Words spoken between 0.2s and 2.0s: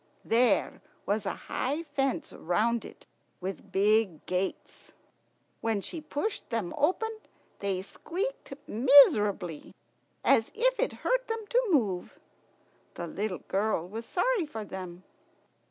There was a high